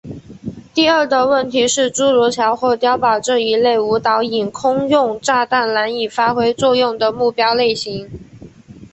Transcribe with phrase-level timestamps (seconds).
[0.73, 8.09] 第二的问题是诸如桥或是碉堡这一类无导引空用炸弹难以发挥作用的目标类型。